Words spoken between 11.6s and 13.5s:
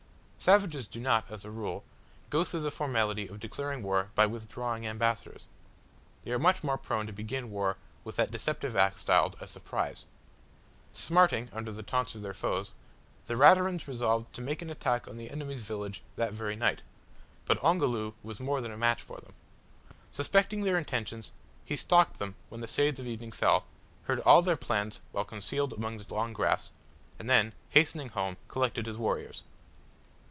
the taunts of their foes, the